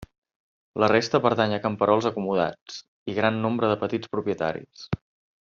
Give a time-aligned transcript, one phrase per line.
[0.83, 2.79] La resta pertany a camperols acomodats
[3.13, 4.91] i gran nombre de petits propietaris.